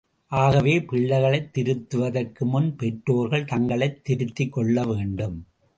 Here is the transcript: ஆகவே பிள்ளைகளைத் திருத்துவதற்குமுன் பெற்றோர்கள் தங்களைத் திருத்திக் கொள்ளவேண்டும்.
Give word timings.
ஆகவே 0.27 0.81
பிள்ளைகளைத் 0.81 1.57
திருத்துவதற்குமுன் 1.57 2.73
பெற்றோர்கள் 2.77 3.45
தங்களைத் 3.45 4.03
திருத்திக் 4.03 4.51
கொள்ளவேண்டும். 4.51 5.45